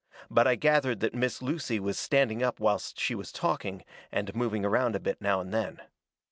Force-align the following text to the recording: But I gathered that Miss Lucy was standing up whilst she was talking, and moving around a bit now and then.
But 0.31 0.47
I 0.47 0.55
gathered 0.55 0.99
that 1.01 1.13
Miss 1.13 1.43
Lucy 1.43 1.79
was 1.79 1.95
standing 1.99 2.41
up 2.41 2.59
whilst 2.59 2.99
she 2.99 3.13
was 3.13 3.31
talking, 3.31 3.85
and 4.11 4.35
moving 4.35 4.65
around 4.65 4.95
a 4.95 4.99
bit 4.99 5.21
now 5.21 5.39
and 5.41 5.53
then. 5.53 5.79